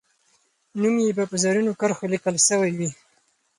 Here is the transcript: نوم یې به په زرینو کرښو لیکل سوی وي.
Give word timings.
نوم 0.81 0.95
یې 1.05 1.11
به 1.17 1.23
په 1.31 1.35
زرینو 1.43 1.77
کرښو 1.79 2.11
لیکل 2.13 2.35
سوی 2.49 2.71
وي. 2.79 2.89